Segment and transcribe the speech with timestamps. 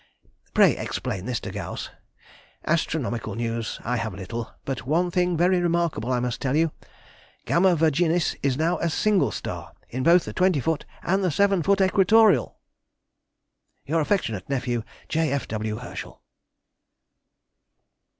[0.55, 1.91] Pray explain this to Gauss....
[2.65, 6.71] Astronomical news I have little, but one thing very remarkable I must tell you,
[7.45, 11.61] γ Virginis is now a single star in both the twenty foot and the seven
[11.61, 12.57] foot equatorial!!!
[13.85, 15.31] Your affectionate nephew, J.
[15.31, 15.47] F.
[15.49, 15.75] W.
[15.75, 16.19] HERSCHEL.